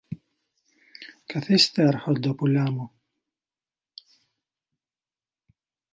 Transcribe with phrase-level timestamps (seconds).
[1.25, 2.91] Καθίστε, αρχοντόπουλά μου.